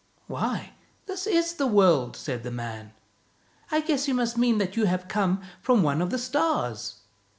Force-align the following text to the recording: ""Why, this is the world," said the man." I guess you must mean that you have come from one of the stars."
""Why, 0.25 0.71
this 1.05 1.27
is 1.27 1.53
the 1.53 1.67
world," 1.67 2.17
said 2.17 2.41
the 2.41 2.49
man." 2.49 2.93
I 3.71 3.81
guess 3.81 4.07
you 4.07 4.15
must 4.15 4.35
mean 4.35 4.57
that 4.57 4.75
you 4.75 4.85
have 4.85 5.07
come 5.07 5.43
from 5.61 5.83
one 5.83 6.01
of 6.01 6.09
the 6.09 6.17
stars." 6.17 7.01